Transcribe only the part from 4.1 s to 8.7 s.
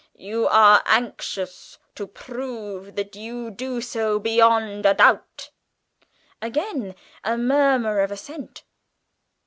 beyond a doubt." (Again a murmur of assent.)